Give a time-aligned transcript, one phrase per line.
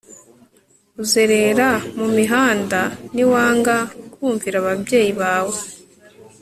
[1.03, 2.79] uzerera mu mihanda
[3.13, 3.75] ni wanga
[4.13, 5.57] kumvira ababyeyi bawe